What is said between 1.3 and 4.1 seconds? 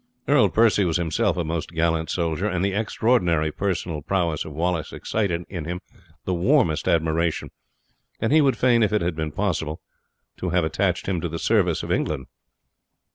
a most gallant soldier, and the extraordinary personal